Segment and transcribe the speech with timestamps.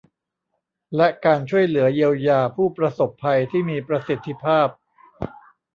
[0.95, 4.67] และการช่วยเหลือเยียวยาผู้ประสบภัยที่มีประสิทธิภาพ